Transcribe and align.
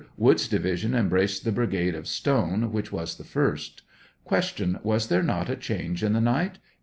Woods' 0.17 0.47
division 0.47 0.95
embraced 0.95 1.45
the 1.45 1.51
brigade 1.51 1.93
of 1.93 2.07
Stone, 2.07 2.71
which 2.71 2.91
was 2.91 3.17
the 3.19 3.23
first. 3.23 3.83
Q. 4.27 4.79
Was 4.81 5.09
there 5.09 5.21
not 5.21 5.47
a 5.47 5.55
change 5.55 6.03
in 6.03 6.13
the 6.13 6.19
night 6.21 6.57